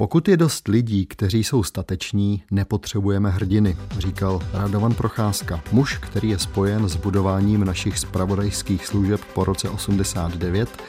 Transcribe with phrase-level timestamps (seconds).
[0.00, 6.38] Pokud je dost lidí, kteří jsou stateční, nepotřebujeme hrdiny, říkal Radovan Procházka, muž, který je
[6.38, 10.82] spojen s budováním našich spravodajských služeb po roce 89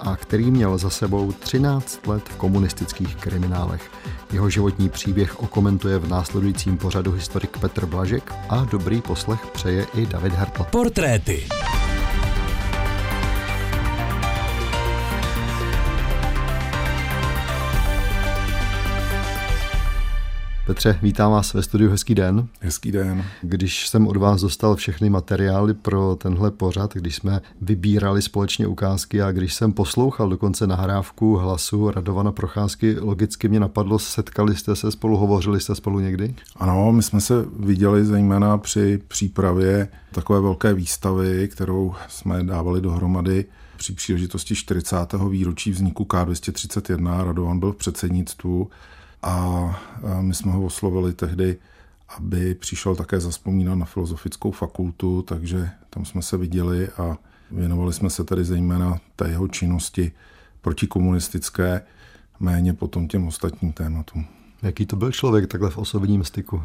[0.00, 3.90] a který měl za sebou 13 let v komunistických kriminálech.
[4.32, 10.06] Jeho životní příběh okomentuje v následujícím pořadu historik Petr Blažek a dobrý poslech přeje i
[10.06, 10.66] David Hertl.
[10.70, 11.46] Portréty.
[20.72, 22.48] Petře, vítám vás ve studiu, hezký den.
[22.60, 23.24] Hezký den.
[23.42, 29.22] Když jsem od vás dostal všechny materiály pro tenhle pořad, když jsme vybírali společně ukázky
[29.22, 34.90] a když jsem poslouchal dokonce nahrávku hlasu Radovana Procházky, logicky mě napadlo, setkali jste se
[34.90, 36.34] spolu, hovořili jste spolu někdy?
[36.56, 43.44] Ano, my jsme se viděli zejména při přípravě takové velké výstavy, kterou jsme dávali dohromady
[43.76, 44.96] při příležitosti 40.
[45.30, 47.24] výročí vzniku K231.
[47.24, 48.70] Radovan byl v předsednictvu
[49.22, 49.80] a
[50.20, 51.58] my jsme ho oslovili tehdy,
[52.16, 57.18] aby přišel také zaspomínat na filozofickou fakultu, takže tam jsme se viděli a
[57.50, 60.12] věnovali jsme se tedy zejména té jeho činnosti
[60.60, 61.82] protikomunistické,
[62.40, 64.26] méně potom těm ostatním tématům.
[64.62, 66.62] Jaký to byl člověk takhle v osobním styku?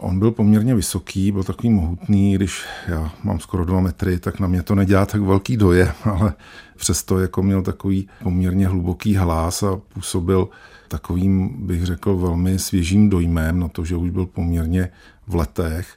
[0.00, 4.46] On byl poměrně vysoký, byl takový mohutný, když já mám skoro dva metry, tak na
[4.46, 6.34] mě to nedělá tak velký dojem, ale
[6.76, 10.48] přesto jako měl takový poměrně hluboký hlas a působil
[10.88, 14.88] takovým, bych řekl, velmi svěžím dojmem na to, že už byl poměrně
[15.26, 15.96] v letech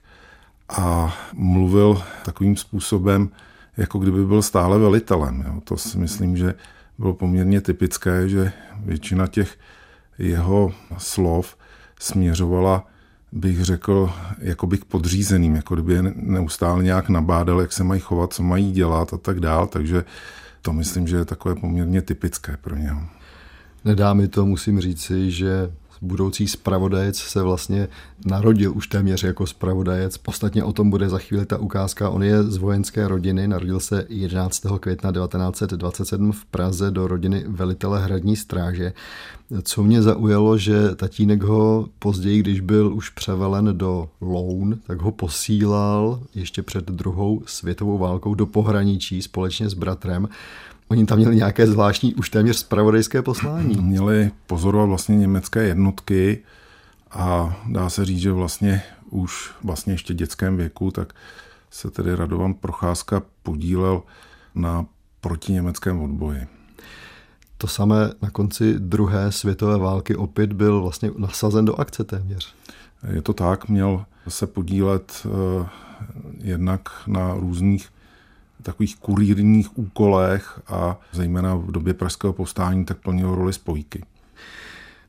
[0.70, 3.30] a mluvil takovým způsobem,
[3.78, 5.44] jako kdyby byl stále velitelem.
[5.48, 5.62] Jo.
[5.64, 6.54] To si myslím, že
[6.98, 9.58] bylo poměrně typické, že většina těch
[10.18, 11.58] jeho slov
[12.00, 12.88] směřovala
[13.36, 18.34] bych řekl, jako bych podřízeným, jako kdyby je neustále nějak nabádal, jak se mají chovat,
[18.34, 20.04] co mají dělat a tak dál, takže
[20.62, 23.02] to myslím, že je takové poměrně typické pro něho.
[23.86, 25.72] Nedá mi to, musím říci, že
[26.04, 27.88] budoucí spravodajec se vlastně
[28.26, 30.20] narodil už téměř jako spravodajec.
[30.26, 32.10] Ostatně o tom bude za chvíli ta ukázka.
[32.10, 34.66] On je z vojenské rodiny, narodil se 11.
[34.80, 38.94] května 1927 v Praze do rodiny velitele hradní stráže.
[39.64, 45.12] Co mě zaujalo, že tatínek ho později, když byl už převelen do Loun, tak ho
[45.12, 50.30] posílal ještě před druhou světovou válkou do pohraničí společně s bratrem.
[50.94, 53.76] Oni tam měli nějaké zvláštní, už téměř spravodajské poslání.
[53.82, 56.44] Měli pozorovat vlastně německé jednotky
[57.12, 61.14] a dá se říct, že vlastně už vlastně ještě dětském věku, tak
[61.72, 64.04] se tedy Radovan Procházka podílel
[64.56, 64.86] na
[65.22, 66.48] protiněmeckém odboji.
[67.58, 72.56] To samé na konci druhé světové války opět byl vlastně nasazen do akce téměř.
[73.12, 75.70] Je to tak, měl se podílet eh,
[76.38, 77.93] jednak na různých
[78.64, 84.04] takových kurírních úkolech a zejména v době pražského povstání tak plnil roli spojky.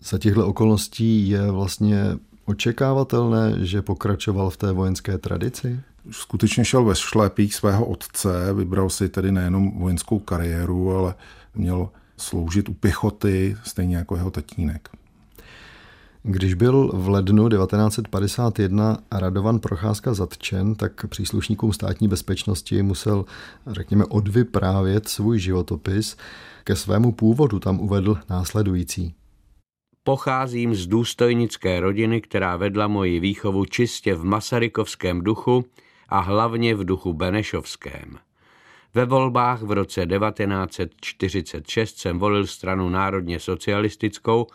[0.02, 2.04] Za těchto okolností je vlastně
[2.44, 5.80] očekávatelné, že pokračoval v té vojenské tradici?
[6.10, 11.14] Skutečně šel ve šlépích svého otce, vybral si tedy nejenom vojenskou kariéru, ale
[11.54, 14.88] měl sloužit u pěchoty, stejně jako jeho tatínek.
[16.26, 23.24] Když byl v lednu 1951 Radovan Procházka zatčen, tak příslušníkům státní bezpečnosti musel,
[23.66, 26.16] řekněme, odvyprávět svůj životopis.
[26.64, 29.14] Ke svému původu tam uvedl následující.
[30.02, 35.64] Pocházím z důstojnické rodiny, která vedla moji výchovu čistě v masarykovském duchu
[36.08, 38.18] a hlavně v duchu benešovském.
[38.94, 44.46] Ve volbách v roce 1946 jsem volil stranu národně socialistickou,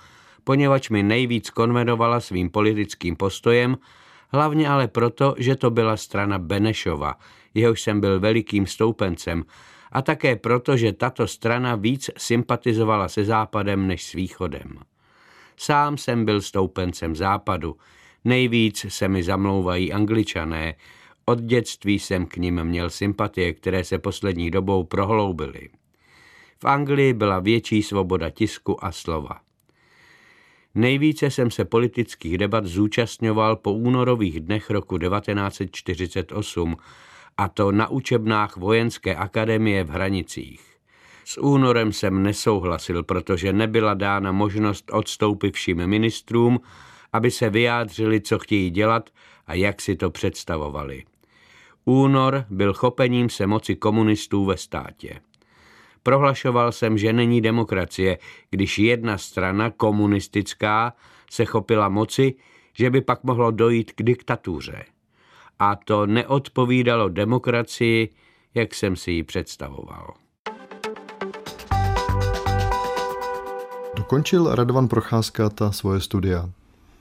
[0.43, 3.77] poněvadž mi nejvíc konvenovala svým politickým postojem,
[4.29, 7.15] hlavně ale proto, že to byla strana Benešova,
[7.53, 9.43] jehož jsem byl velikým stoupencem,
[9.91, 14.79] a také proto, že tato strana víc sympatizovala se západem než s východem.
[15.57, 17.77] Sám jsem byl stoupencem západu,
[18.23, 20.75] nejvíc se mi zamlouvají angličané,
[21.25, 25.69] od dětství jsem k ním měl sympatie, které se poslední dobou prohloubily.
[26.59, 29.48] V Anglii byla větší svoboda tisku a slova.
[30.75, 36.77] Nejvíce jsem se politických debat zúčastňoval po únorových dnech roku 1948,
[37.37, 40.61] a to na učebnách Vojenské akademie v Hranicích.
[41.25, 46.59] S únorem jsem nesouhlasil, protože nebyla dána možnost odstoupit všem ministrům,
[47.13, 49.09] aby se vyjádřili, co chtějí dělat
[49.47, 51.03] a jak si to představovali.
[51.85, 55.19] Únor byl chopením se moci komunistů ve státě.
[56.09, 58.17] Prohlašoval jsem, že není demokracie,
[58.49, 60.93] když jedna strana, komunistická,
[61.31, 62.35] se chopila moci,
[62.73, 64.85] že by pak mohlo dojít k diktatuře.
[65.59, 68.09] A to neodpovídalo demokracii,
[68.55, 70.13] jak jsem si ji představoval.
[73.95, 76.49] Dokončil Radovan Procházka ta svoje studia?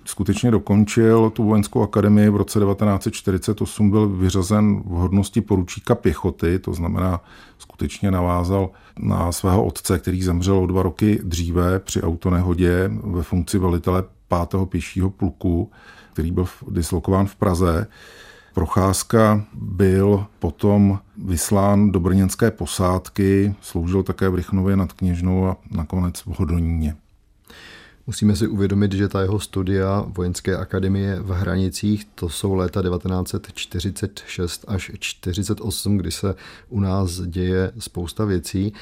[0.09, 6.75] Skutečně dokončil tu vojenskou akademii v roce 1948, byl vyřazen v hodnosti poručíka pěchoty, to
[6.75, 7.21] znamená
[7.59, 13.59] skutečně navázal na svého otce, který zemřel o dva roky dříve při autonehodě ve funkci
[13.59, 14.05] velitele
[14.49, 14.61] 5.
[14.69, 15.71] pěšího pluku,
[16.13, 17.87] který byl dislokován v Praze.
[18.55, 26.21] Procházka byl potom vyslán do brněnské posádky, sloužil také v Rychnově nad Kněžnou a nakonec
[26.21, 26.97] v Hodoníně.
[28.09, 34.65] Musíme si uvědomit, že ta jeho studia vojenské akademie v Hranicích, to jsou léta 1946
[34.69, 36.35] až 48, kdy se
[36.69, 38.73] u nás děje spousta věcí.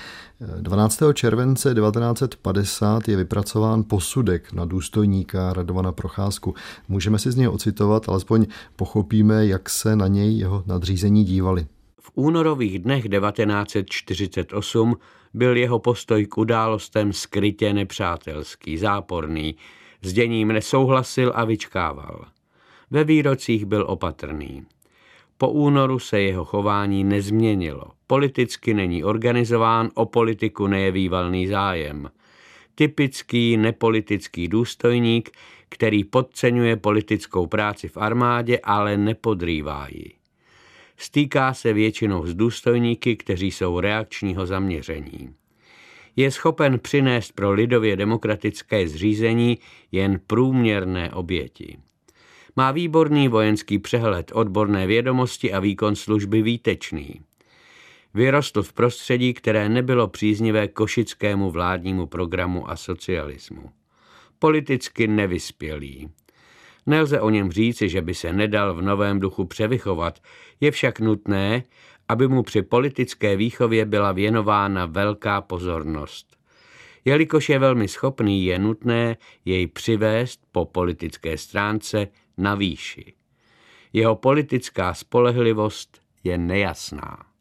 [0.60, 1.02] 12.
[1.14, 6.54] července 1950 je vypracován posudek na důstojníka Radovana Procházku.
[6.88, 8.46] Můžeme si z něj ocitovat, alespoň
[8.76, 11.66] pochopíme, jak se na něj jeho nadřízení dívali.
[12.00, 14.96] V únorových dnech 1948
[15.36, 19.56] byl jeho postoj k událostem skrytě nepřátelský, záporný,
[20.02, 22.24] s děním nesouhlasil a vyčkával.
[22.90, 24.66] Ve výrocích byl opatrný.
[25.38, 27.84] Po únoru se jeho chování nezměnilo.
[28.06, 32.10] Politicky není organizován, o politiku nejeví valný zájem.
[32.74, 35.30] Typický nepolitický důstojník,
[35.68, 40.12] který podceňuje politickou práci v armádě, ale nepodrývá ji.
[40.96, 45.34] Stýká se většinou s důstojníky, kteří jsou reakčního zaměření.
[46.16, 49.58] Je schopen přinést pro lidově demokratické zřízení
[49.92, 51.78] jen průměrné oběti.
[52.56, 57.20] Má výborný vojenský přehled, odborné vědomosti a výkon služby výtečný.
[58.14, 63.70] Vyrostl v prostředí, které nebylo příznivé košickému vládnímu programu a socialismu.
[64.38, 66.08] Politicky nevyspělý.
[66.86, 70.20] Nelze o něm říci, že by se nedal v novém duchu převychovat,
[70.60, 71.62] je však nutné,
[72.08, 76.36] aby mu při politické výchově byla věnována velká pozornost.
[77.04, 83.12] Jelikož je velmi schopný, je nutné jej přivést po politické stránce na výši.
[83.92, 87.35] Jeho politická spolehlivost je nejasná.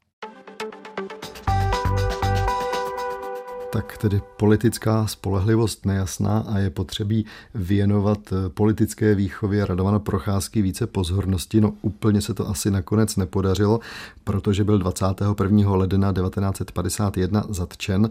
[3.75, 7.25] Tak tedy politická spolehlivost nejasná a je potřebí
[7.55, 11.61] věnovat eh, politické výchově Radovana Procházky více pozornosti.
[11.61, 13.79] No úplně se to asi nakonec nepodařilo,
[14.23, 15.75] protože byl 21.
[15.75, 18.09] ledna 1951 zatčen.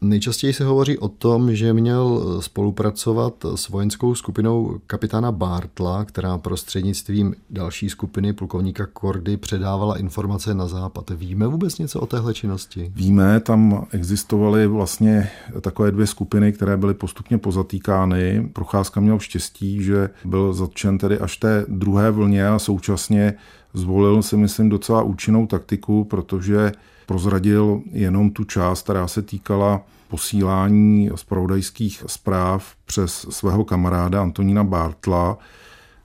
[0.00, 7.34] Nejčastěji se hovoří o tom, že měl spolupracovat s vojenskou skupinou kapitána Bartla, která prostřednictvím
[7.50, 11.10] další skupiny plukovníka Kordy předávala informace na západ.
[11.10, 12.92] Víme vůbec něco o téhle činnosti?
[12.94, 15.30] Víme, tam existovaly vlastně
[15.60, 18.50] takové dvě skupiny, které byly postupně pozatýkány.
[18.52, 23.34] Procházka měl štěstí, že byl zatčen tedy až té druhé vlně a současně
[23.74, 26.72] zvolil si, myslím, docela účinnou taktiku, protože
[27.08, 35.38] prozradil jenom tu část, která se týkala posílání zpravodajských zpráv přes svého kamaráda Antonína Bartla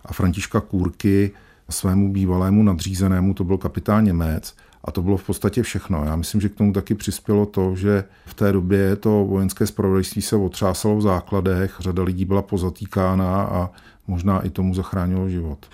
[0.06, 1.32] a Františka Kůrky
[1.70, 6.06] svému bývalému nadřízenému, to byl kapitán Němec, a to bylo v podstatě všechno.
[6.06, 10.22] Já myslím, že k tomu taky přispělo to, že v té době to vojenské spravodajství
[10.22, 13.70] se otřásalo v základech, řada lidí byla pozatýkána a
[14.08, 15.66] možná i tomu zachránilo život.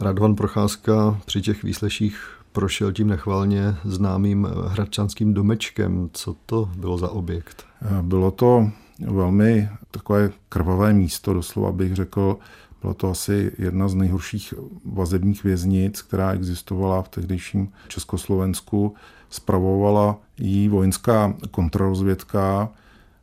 [0.00, 6.10] Radovan Procházka při těch výsleších prošel tím nechvalně známým hradčanským domečkem.
[6.12, 7.64] Co to bylo za objekt?
[8.02, 8.70] Bylo to
[9.06, 12.36] velmi takové krvavé místo, doslova bych řekl.
[12.80, 14.54] Byla to asi jedna z nejhorších
[14.84, 18.94] vazebních věznic, která existovala v tehdejším Československu.
[19.30, 22.68] Spravovala jí vojenská kontrarozvědka,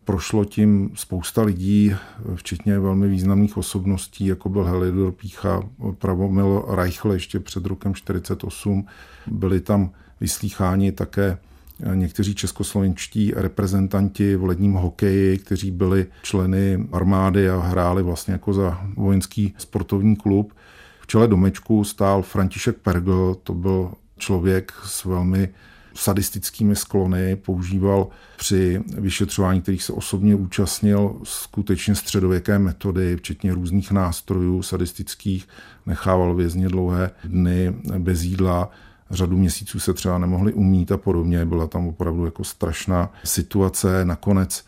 [0.10, 1.96] prošlo tím spousta lidí,
[2.36, 5.64] včetně velmi významných osobností, jako byl Helidor Pícha,
[5.98, 8.86] Pravomil Reichl ještě před rokem 48.
[9.28, 11.38] Byli tam vyslýcháni také
[11.94, 18.82] někteří českoslovenští reprezentanti v ledním hokeji, kteří byli členy armády a hráli vlastně jako za
[18.96, 20.54] vojenský sportovní klub.
[21.02, 25.50] V čele domečku stál František Pergl, to byl člověk s velmi
[26.00, 34.62] sadistickými sklony, používal při vyšetřování, kterých se osobně účastnil, skutečně středověké metody, včetně různých nástrojů
[34.62, 35.48] sadistických,
[35.86, 38.70] nechával vězně dlouhé dny bez jídla,
[39.12, 41.46] řadu měsíců se třeba nemohli umít a podobně.
[41.46, 44.06] Byla tam opravdu jako strašná situace.
[44.06, 44.66] Nakonec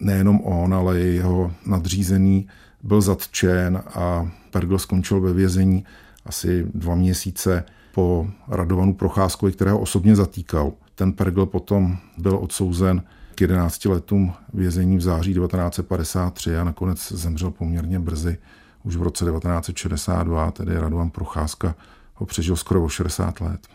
[0.00, 2.48] nejenom on, ale i jeho nadřízený
[2.82, 5.84] byl zatčen a Pergl skončil ve vězení
[6.26, 10.72] asi dva měsíce po Radovanu Procházkovi, kterého osobně zatýkal.
[10.94, 13.02] Ten Pergl potom byl odsouzen
[13.34, 18.38] k 11 letům vězení v září 1953 a nakonec zemřel poměrně brzy,
[18.84, 21.74] už v roce 1962, tedy Radovan Procházka
[22.14, 23.68] ho přežil skoro o 60 let.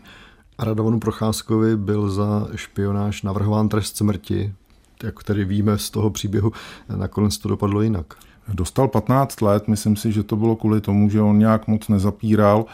[0.58, 4.54] A Radovanu Procházkovi byl za špionáž navrhován trest smrti.
[5.02, 6.52] jak tady víme z toho příběhu,
[6.96, 8.14] nakonec to dopadlo jinak.
[8.48, 12.64] Dostal 15 let, myslím si, že to bylo kvůli tomu, že on nějak moc nezapíral,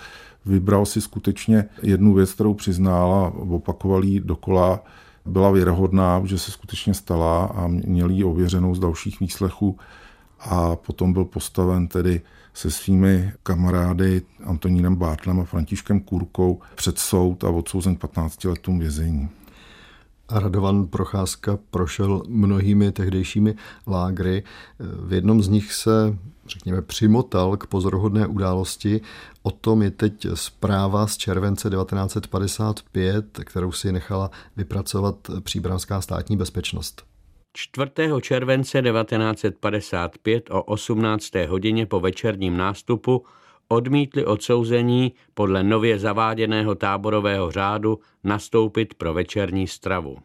[0.47, 4.85] vybral si skutečně jednu věc, kterou přiznal a opakoval ji dokola.
[5.27, 9.79] Byla věrohodná, že se skutečně stala a měl ji ověřenou z dalších výslechů
[10.41, 12.21] a potom byl postaven tedy
[12.55, 19.29] se svými kamarády Antonínem Bártlem a Františkem Kurkou před soud a odsouzen 15 letům vězení.
[20.31, 23.55] Radovan Procházka prošel mnohými tehdejšími
[23.87, 24.43] lágry.
[24.79, 29.01] V jednom z nich se, řekněme, přimotal k pozoruhodné události.
[29.43, 37.03] O tom je teď zpráva z července 1955, kterou si nechala vypracovat příbramská státní bezpečnost.
[37.57, 37.91] 4.
[38.21, 41.35] července 1955 o 18.
[41.49, 43.25] hodině po večerním nástupu
[43.69, 50.17] odmítli odsouzení podle nově zaváděného táborového řádu nastoupit pro večerní stravu.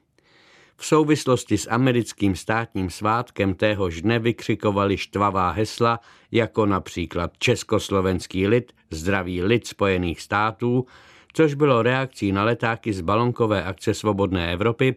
[0.81, 5.99] V souvislosti s americkým státním svátkem téhož dne vykřikovali štvavá hesla,
[6.31, 10.85] jako například Československý lid, zdravý lid Spojených států,
[11.33, 14.95] což bylo reakcí na letáky z balonkové akce Svobodné Evropy,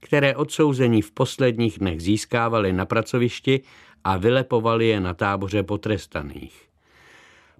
[0.00, 3.60] které odsouzení v posledních dnech získávali na pracovišti
[4.04, 6.68] a vylepovali je na táboře potrestaných.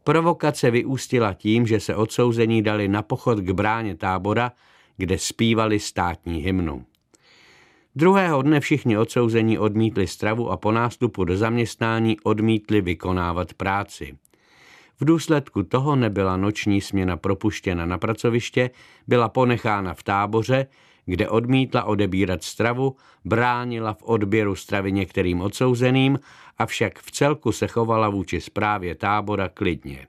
[0.04, 4.52] Provokace vyústila tím, že se odsouzení dali na pochod k bráně tábora,
[4.96, 6.84] kde zpívali státní hymnu.
[7.96, 14.16] Druhého dne všichni odsouzení odmítli stravu a po nástupu do zaměstnání odmítli vykonávat práci.
[15.00, 18.70] V důsledku toho nebyla noční směna propuštěna na pracoviště,
[19.06, 20.66] byla ponechána v táboře,
[21.06, 26.18] kde odmítla odebírat stravu, bránila v odběru stravy některým odsouzeným,
[26.58, 30.06] avšak v celku se chovala vůči zprávě tábora klidně.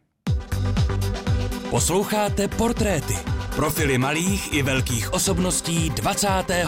[1.69, 3.13] Posloucháte portréty,
[3.55, 6.27] profily malých i velkých osobností 20.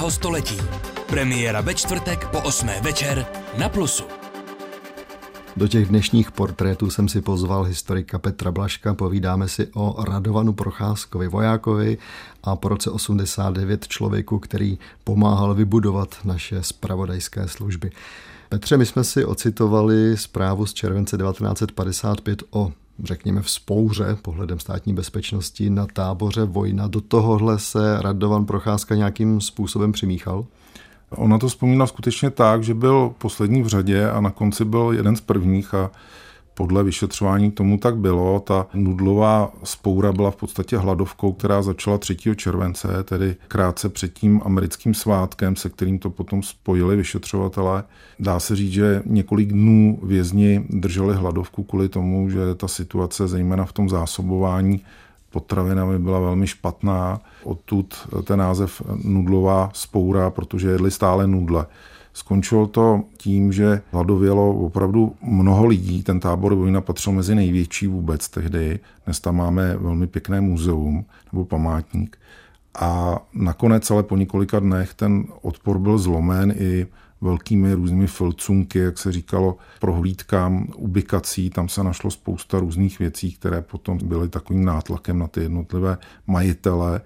[0.10, 0.58] století.
[1.08, 2.68] Premiéra ve čtvrtek po 8.
[2.82, 3.26] večer
[3.58, 4.04] na Plusu.
[5.58, 8.94] Do těch dnešních portrétů jsem si pozval historika Petra Blaška.
[8.94, 11.98] Povídáme si o Radovanu Procházkovi, vojákovi
[12.44, 17.92] a po roce 89 člověku, který pomáhal vybudovat naše spravodajské služby.
[18.50, 22.72] Petře, my jsme si ocitovali zprávu z července 1955 o
[23.04, 26.88] řekněme, vzpouře pohledem státní bezpečnosti na táboře Vojna.
[26.88, 30.46] Do tohohle se Radovan Procházka nějakým způsobem přimíchal?
[31.10, 35.16] Ona to vzpomíná skutečně tak, že byl poslední v řadě a na konci byl jeden
[35.16, 35.92] z prvních a
[36.54, 38.40] podle vyšetřování tomu tak bylo.
[38.40, 42.18] Ta nudlová spoura byla v podstatě hladovkou, která začala 3.
[42.36, 47.84] července, tedy krátce před tím americkým svátkem, se kterým to potom spojili vyšetřovatelé.
[48.20, 53.66] Dá se říct, že několik dnů vězni drželi hladovku kvůli tomu, že ta situace, zejména
[53.66, 54.82] v tom zásobování,
[55.32, 57.22] potravinami byla velmi špatná.
[57.44, 61.66] Odtud ten název nudlová spoura, protože jedli stále nudle.
[62.14, 66.04] Skončilo to tím, že hladovělo opravdu mnoho lidí.
[66.04, 68.80] Ten tábor Vojna patřil mezi největší vůbec tehdy.
[69.06, 72.18] Dnes tam máme velmi pěkné muzeum nebo památník.
[72.80, 76.88] A nakonec, ale po několika dnech, ten odpor byl zlomen i
[77.22, 81.50] velkými různými filcunky, jak se říkalo, prohlídkám, ubikací.
[81.50, 85.98] Tam se našlo spousta různých věcí, které potom byly takovým nátlakem na ty jednotlivé
[86.28, 87.02] majitele.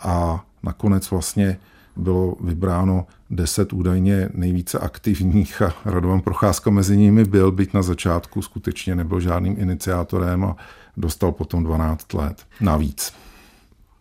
[0.00, 1.58] A nakonec vlastně
[1.96, 8.42] bylo vybráno deset údajně nejvíce aktivních a Radovan Procházka mezi nimi byl, byť na začátku
[8.42, 10.56] skutečně nebyl žádným iniciátorem a
[10.96, 13.12] dostal potom 12 let navíc.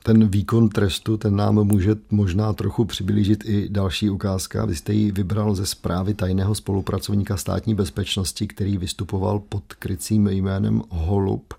[0.05, 4.65] Ten výkon trestu, ten nám může možná trochu přiblížit i další ukázka.
[4.65, 10.81] Vy jste ji vybral ze zprávy tajného spolupracovníka státní bezpečnosti, který vystupoval pod krycím jménem
[10.89, 11.53] Holub.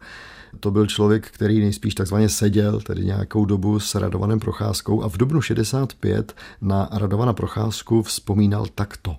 [0.60, 5.16] To byl člověk, který nejspíš takzvaně seděl, tedy nějakou dobu s Radovanem Procházkou a v
[5.16, 9.16] dubnu 65 na Radovana Procházku vzpomínal takto.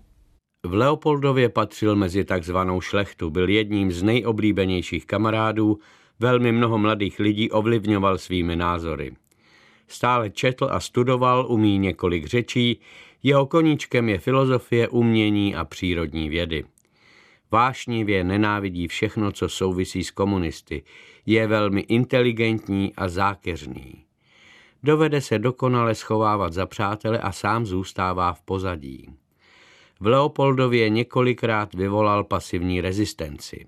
[0.66, 5.80] V Leopoldově patřil mezi takzvanou šlechtu, byl jedním z nejoblíbenějších kamarádů,
[6.20, 9.16] velmi mnoho mladých lidí ovlivňoval svými názory.
[9.88, 12.80] Stále četl a studoval, umí několik řečí,
[13.24, 16.66] jeho koníčkem je filozofie, umění a přírodní vědy.
[17.52, 20.84] Vášnivě nenávidí všechno, co souvisí s komunisty.
[21.26, 24.06] Je velmi inteligentní a zákeřný.
[24.84, 29.10] Dovede se dokonale schovávat za přátele a sám zůstává v pozadí.
[30.00, 33.66] V Leopoldově několikrát vyvolal pasivní rezistenci.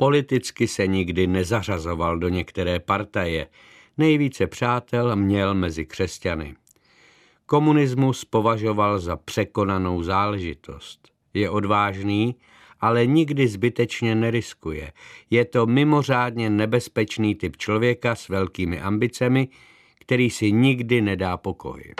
[0.00, 3.46] Politicky se nikdy nezařazoval do některé partaje.
[3.96, 6.54] Nejvíce přátel měl mezi křesťany.
[7.46, 11.08] Komunismus považoval za překonanou záležitost.
[11.34, 12.36] Je odvážný,
[12.80, 14.92] ale nikdy zbytečně neriskuje.
[15.30, 19.48] Je to mimořádně nebezpečný typ člověka s velkými ambicemi,
[20.00, 21.94] který si nikdy nedá pokoj.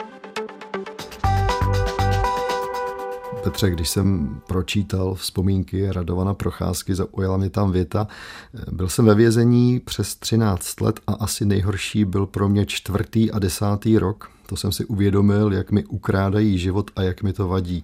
[3.43, 8.07] Petře, když jsem pročítal vzpomínky Radovana Procházky, zaujala mě tam věta.
[8.71, 13.39] Byl jsem ve vězení přes 13 let a asi nejhorší byl pro mě čtvrtý a
[13.39, 14.29] desátý rok.
[14.45, 17.83] To jsem si uvědomil, jak mi ukrádají život a jak mi to vadí.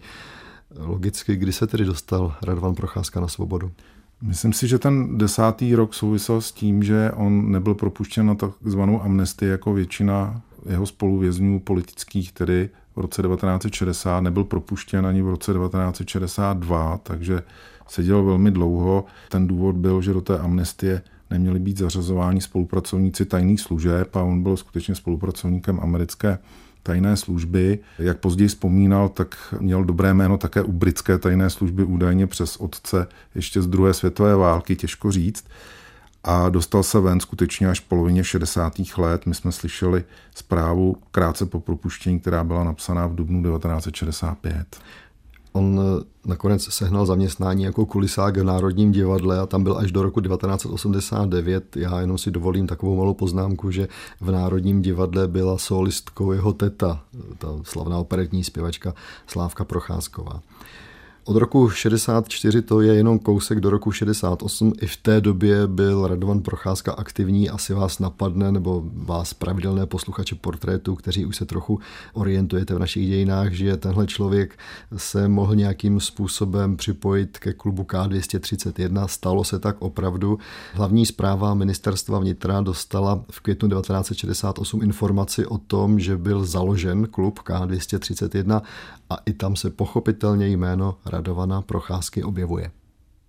[0.77, 3.71] Logicky, kdy se tedy dostal Radovan Procházka na svobodu?
[4.21, 9.01] Myslím si, že ten desátý rok souvisel s tím, že on nebyl propuštěn na takzvanou
[9.01, 15.53] amnestii jako většina jeho spoluvězňů politických, tedy v roce 1960, nebyl propuštěn ani v roce
[15.53, 17.41] 1962, takže
[17.87, 19.05] seděl velmi dlouho.
[19.29, 24.43] Ten důvod byl, že do té amnestie neměli být zařazováni spolupracovníci tajných služeb a on
[24.43, 26.37] byl skutečně spolupracovníkem americké
[26.83, 27.79] tajné služby.
[27.99, 33.07] Jak později vzpomínal, tak měl dobré jméno také u britské tajné služby údajně přes otce
[33.35, 35.45] ještě z druhé světové války, těžko říct.
[36.27, 38.73] A dostal se ven skutečně až v polovině 60.
[38.97, 39.25] let.
[39.25, 40.03] My jsme slyšeli
[40.35, 44.77] zprávu krátce po propuštění, která byla napsaná v dubnu 1965.
[45.53, 50.03] On eh, nakonec sehnal zaměstnání jako kulisák v Národním divadle a tam byl až do
[50.03, 51.77] roku 1989.
[51.77, 53.87] Já jenom si dovolím takovou malou poznámku, že
[54.21, 57.01] v Národním divadle byla solistkou jeho teta,
[57.37, 58.93] ta slavná operetní zpěvačka
[59.27, 60.41] Slávka Procházková.
[61.27, 64.73] Od roku 64 to je jenom kousek do roku 68.
[64.81, 67.49] I v té době byl Radovan Procházka aktivní.
[67.49, 71.79] Asi vás napadne, nebo vás pravidelné posluchače portrétu, kteří už se trochu
[72.13, 74.59] orientujete v našich dějinách, že tenhle člověk
[74.97, 79.07] se mohl nějakým způsobem připojit ke klubu K231.
[79.07, 80.39] Stalo se tak opravdu.
[80.73, 87.39] Hlavní zpráva ministerstva vnitra dostala v květnu 1968 informaci o tom, že byl založen klub
[87.39, 88.61] K231
[89.09, 92.71] a i tam se pochopitelně jméno Radovana Procházky objevuje.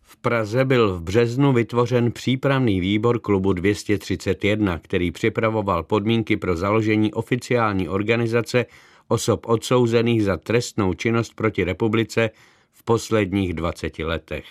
[0.03, 7.13] V Praze byl v březnu vytvořen přípravný výbor klubu 231, který připravoval podmínky pro založení
[7.13, 8.67] oficiální organizace
[9.09, 12.31] osob odsouzených za trestnou činnost proti republice
[12.73, 14.45] v posledních 20 letech.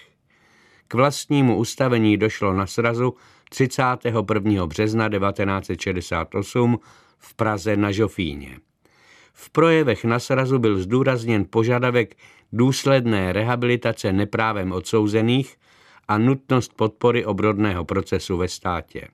[0.87, 3.13] K vlastnímu ustavení došlo na srazu
[3.49, 4.67] 31.
[4.67, 6.79] března 1968
[7.17, 8.59] v Praze na Žofíně.
[9.37, 12.15] V projevech na srazu byl zdůrazněn požadavek
[12.53, 15.55] důsledné rehabilitace neprávem odsouzených
[16.07, 19.07] a nutnost podpory obrodného procesu ve státě.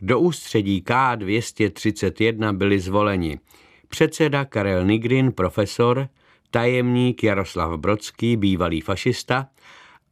[0.00, 3.38] Do ústředí K231 byli zvoleni
[3.88, 6.08] předseda Karel Nigrin, profesor,
[6.50, 9.48] tajemník Jaroslav Brodský, bývalý fašista,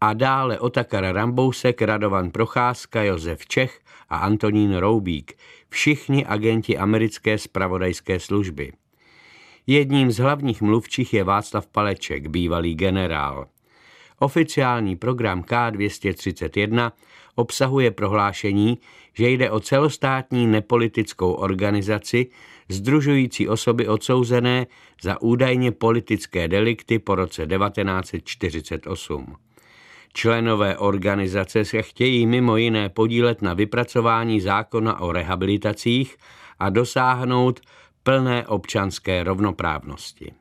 [0.00, 5.32] a dále Otakar Rambousek, Radovan Procházka, Josef Čech a Antonín Roubík,
[5.68, 8.72] všichni agenti americké spravodajské služby.
[9.66, 13.46] Jedním z hlavních mluvčích je Václav Paleček, bývalý generál.
[14.18, 16.92] Oficiální program K231
[17.34, 18.78] obsahuje prohlášení,
[19.14, 22.26] že jde o celostátní nepolitickou organizaci
[22.68, 24.66] združující osoby odsouzené
[25.02, 29.36] za údajně politické delikty po roce 1948.
[30.12, 36.16] Členové organizace se chtějí mimo jiné podílet na vypracování zákona o rehabilitacích
[36.58, 37.60] a dosáhnout
[38.06, 40.34] plné občanské rovnoprávnosti.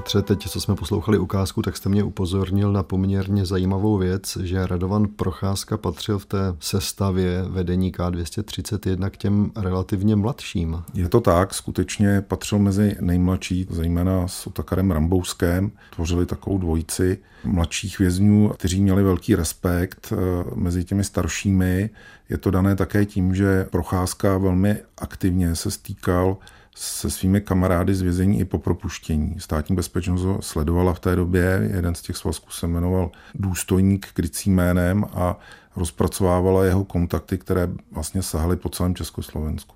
[0.00, 4.66] Petře, teď, co jsme poslouchali ukázku, tak jste mě upozornil na poměrně zajímavou věc, že
[4.66, 10.82] Radovan Procházka patřil v té sestavě vedení K231 k těm relativně mladším.
[10.94, 15.70] Je to tak, skutečně patřil mezi nejmladší, zejména s Otakarem Rambouskem.
[15.94, 20.16] Tvořili takovou dvojici mladších vězňů, kteří měli velký respekt eh,
[20.54, 21.90] mezi těmi staršími.
[22.28, 26.36] Je to dané také tím, že Procházka velmi aktivně se stýkal
[26.74, 29.34] se svými kamarády z vězení i po propuštění.
[29.38, 34.54] Státní bezpečnost ho sledovala v té době, jeden z těch svazků se jmenoval důstojník krycím
[34.54, 35.38] jménem a
[35.76, 39.74] rozpracovávala jeho kontakty, které vlastně sahaly po celém Československu.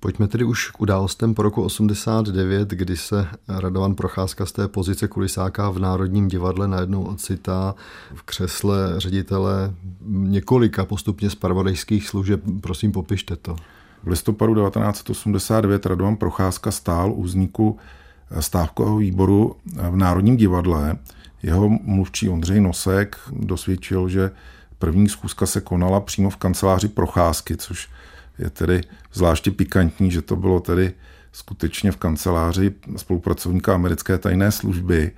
[0.00, 5.08] Pojďme tedy už k událostem po roku 89, kdy se Radovan Procházka z té pozice
[5.08, 7.74] kulisáka v Národním divadle najednou ocitá
[8.14, 9.74] v křesle ředitele
[10.06, 12.40] několika postupně zpravodajských služeb.
[12.60, 13.56] Prosím, popište to.
[14.08, 17.78] V listopadu 1989 Radovan Procházka stál u vzniku
[18.40, 19.56] stávkového výboru
[19.90, 20.96] v Národním divadle.
[21.42, 24.30] Jeho mluvčí Ondřej Nosek dosvědčil, že
[24.78, 27.88] první schůzka se konala přímo v kanceláři Procházky, což
[28.38, 28.80] je tedy
[29.12, 30.92] zvláště pikantní, že to bylo tedy
[31.32, 35.10] skutečně v kanceláři spolupracovníka americké tajné služby,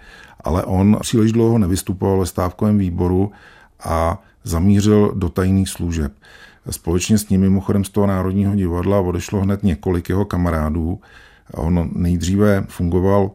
[0.44, 3.32] ale on příliš dlouho nevystupoval ve stávkovém výboru
[3.84, 6.12] a zamířil do tajných služeb.
[6.70, 11.00] Společně s ním mimochodem z toho Národního divadla odešlo hned několik jeho kamarádů.
[11.54, 13.30] On nejdříve fungoval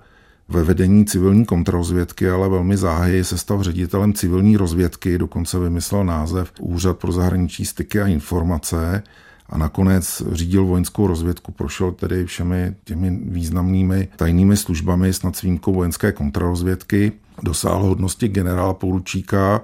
[0.49, 6.51] ve vedení civilní kontrarozvědky, ale velmi záhy se stal ředitelem civilní rozvědky, dokonce vymyslel název
[6.59, 9.03] Úřad pro zahraničí styky a informace
[9.49, 16.11] a nakonec řídil vojenskou rozvědku, prošel tedy všemi těmi významnými tajnými službami s výjimkou vojenské
[16.11, 17.11] kontrarozvědky,
[17.43, 19.61] dosáhl hodnosti generála poručíka,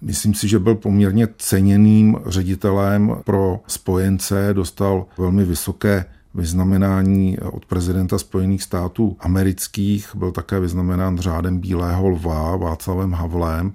[0.00, 8.18] Myslím si, že byl poměrně ceněným ředitelem pro spojence, dostal velmi vysoké vyznamenání od prezidenta
[8.18, 13.72] Spojených států amerických, byl také vyznamenán řádem Bílého lva Václavem Havlem.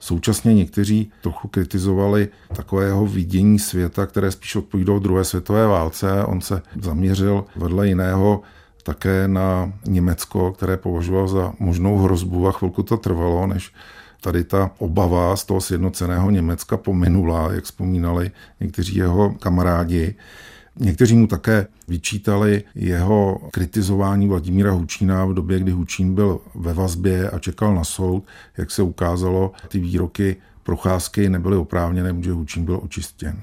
[0.00, 6.24] Současně někteří trochu kritizovali takového vidění světa, které spíš odpovídalo druhé světové válce.
[6.24, 8.40] On se zaměřil vedle jiného
[8.82, 13.72] také na Německo, které považoval za možnou hrozbu a chvilku to trvalo, než
[14.22, 18.30] tady ta obava z toho sjednoceného Německa pominula, jak vzpomínali
[18.60, 20.14] někteří jeho kamarádi.
[20.76, 27.30] Někteří mu také vyčítali jeho kritizování Vladimíra Hučína v době, kdy Hučín byl ve vazbě
[27.30, 28.24] a čekal na soud.
[28.58, 33.42] Jak se ukázalo, ty výroky procházky nebyly oprávněné, protože Hučín byl očistěn.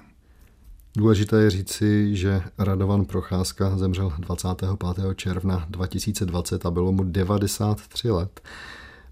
[0.97, 4.69] Důležité je říci, že Radovan Procházka zemřel 25.
[5.15, 8.41] června 2020 a bylo mu 93 let.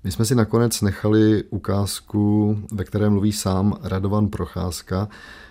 [0.03, 5.09] My jsme si nakonec nechali ukázku, ve které mluví sám Radovan Procházka.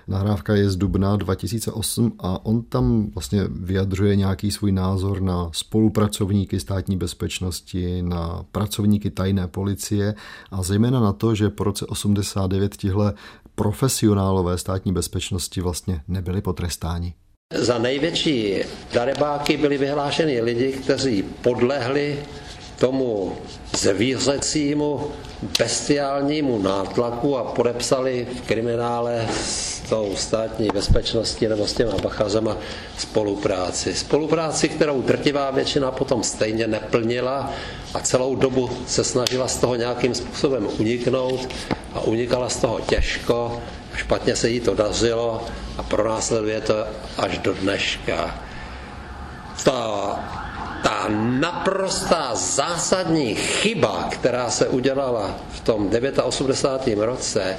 [0.08, 6.60] Nahrávka je z dubna 2008 a on tam vlastně vyjadřuje nějaký svůj názor na spolupracovníky
[6.60, 10.14] státní bezpečnosti, na pracovníky tajné policie
[10.50, 13.14] a zejména na to, že po roce 89 tihle
[13.54, 17.14] profesionálové státní bezpečnosti vlastně nebyli potrestáni.
[17.54, 18.54] Za největší
[18.94, 22.18] darebáky byli vyhlášeni lidi, kteří podlehli
[22.78, 23.36] tomu
[23.76, 25.10] zvířecímu
[25.58, 32.56] bestiálnímu nátlaku a podepsali v kriminále s tou státní bezpečností nebo s těma bachazema
[32.98, 33.94] spolupráci.
[33.94, 37.52] Spolupráci, kterou drtivá většina potom stejně neplnila
[37.94, 41.48] a celou dobu se snažila z toho nějakým způsobem uniknout
[41.94, 43.62] a unikala z toho těžko,
[43.94, 45.44] špatně se jí to dařilo
[45.78, 46.74] a pronásleduje to
[47.18, 48.40] až do dneška.
[49.64, 50.45] Ta
[50.86, 51.10] ta
[51.42, 55.90] naprostá zásadní chyba, která se udělala v tom
[56.22, 57.04] 89.
[57.06, 57.56] roce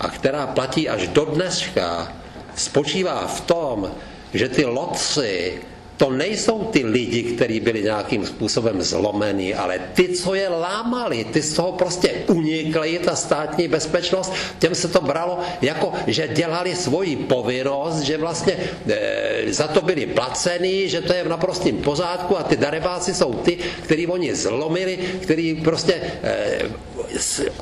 [0.00, 2.12] a která platí až do dneška,
[2.56, 3.90] spočívá v tom,
[4.34, 5.60] že ty lotři
[6.02, 11.42] to nejsou ty lidi, kteří byli nějakým způsobem zlomení, ale ty, co je lámali, ty
[11.42, 17.16] z toho prostě unikly, ta státní bezpečnost, těm se to bralo jako, že dělali svoji
[17.16, 18.56] povinnost, že vlastně
[18.90, 23.34] e, za to byli placení, že to je v naprostém pořádku a ty darebáci jsou
[23.34, 26.58] ty, který oni zlomili, který prostě e,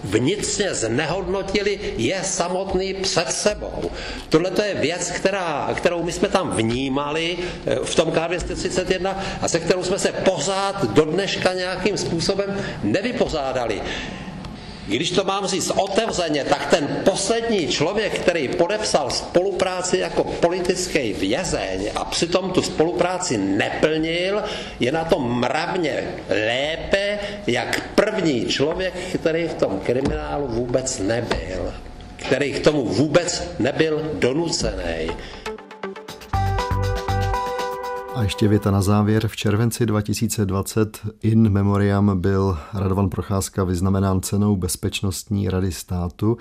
[0.05, 3.91] vnitřně znehodnotili, je samotný před sebou.
[4.29, 9.61] Tohle je věc, která, kterou my jsme tam vnímali eh, v tom K231 a se
[9.61, 13.83] kterou jsme se pořád do dneška nějakým způsobem nevypořádali.
[14.91, 21.91] Když to mám říct otevřeně, tak ten poslední člověk, který podepsal spolupráci jako politický vězeň
[21.95, 24.43] a přitom tu spolupráci neplnil,
[24.81, 31.75] je na tom mravně lépe, jak první člověk, který v tom kriminálu vůbec nebyl,
[32.17, 35.11] který k tomu vůbec nebyl donucený.
[38.15, 39.29] A ještě věta na závěr.
[39.29, 46.37] V červenci 2020 in memoriam byl Radovan Procházka vyznamenán cenou Bezpečnostní rady státu,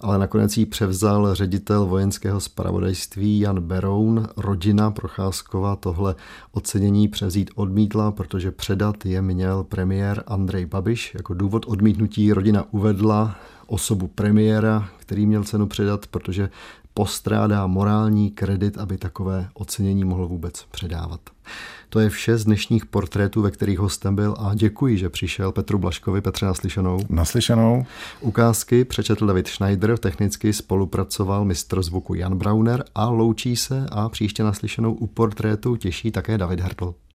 [0.00, 4.28] ale nakonec ji převzal ředitel vojenského spravodajství Jan Beroun.
[4.36, 6.14] Rodina Procházkova tohle
[6.52, 11.14] ocenění převzít odmítla, protože předat je měl premiér Andrej Babiš.
[11.14, 16.50] Jako důvod odmítnutí rodina uvedla osobu premiéra, který měl cenu předat, protože
[16.98, 21.20] postrádá morální kredit, aby takové ocenění mohl vůbec předávat.
[21.88, 25.78] To je vše z dnešních portrétů, ve kterých hostem byl a děkuji, že přišel Petru
[25.78, 26.20] Blaškovi.
[26.20, 27.00] Petře, naslyšenou.
[27.08, 27.86] Naslyšenou.
[28.20, 34.42] Ukázky přečetl David Schneider, technicky spolupracoval mistr zvuku Jan Brauner a loučí se a příště
[34.42, 36.94] naslyšenou u portrétu těší také David Hertl.